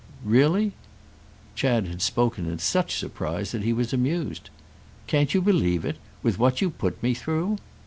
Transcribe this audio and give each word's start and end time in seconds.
"Really?" 0.25 0.73
Chad 1.53 1.85
had 1.87 2.01
spoken 2.01 2.47
in 2.47 2.57
such 2.57 2.95
surprise 2.97 3.51
that 3.51 3.61
he 3.61 3.71
was 3.71 3.93
amused. 3.93 4.49
"Can't 5.05 5.35
you 5.35 5.43
believe 5.43 5.85
it?—with 5.85 6.39
what 6.39 6.59
you 6.59 6.71
put 6.71 7.03
me 7.03 7.13
through?" 7.13 7.59